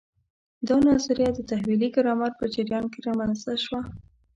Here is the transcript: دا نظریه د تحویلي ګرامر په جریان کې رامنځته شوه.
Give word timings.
دا 0.67 0.77
نظریه 0.89 1.29
د 1.33 1.39
تحویلي 1.49 1.89
ګرامر 1.95 2.31
په 2.39 2.45
جریان 2.53 2.85
کې 2.93 2.99
رامنځته 3.07 3.53
شوه. 3.63 3.81